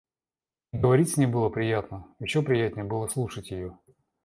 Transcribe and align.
И 0.73 0.79
говорить 0.79 1.11
с 1.11 1.17
ней 1.17 1.27
было 1.27 1.49
приятно, 1.49 2.07
еще 2.19 2.41
приятнее 2.41 2.83
было 2.85 3.05
слушать 3.07 3.51
ее. 3.51 3.77